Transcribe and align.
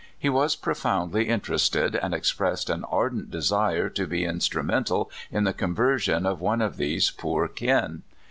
He 0.17 0.29
was 0.29 0.55
profoundly 0.55 1.29
inter 1.29 1.53
ested, 1.53 1.93
and 2.01 2.11
expressed 2.11 2.71
an 2.71 2.83
ardent 2.85 3.29
desire 3.29 3.87
to 3.89 4.07
be 4.07 4.23
instru 4.23 4.65
mental 4.65 5.11
in 5.31 5.43
the 5.43 5.53
conversion 5.53 6.25
of 6.25 6.41
one 6.41 6.63
of 6.63 6.77
these 6.77 7.11
poor 7.11 7.47
kin. 7.47 8.01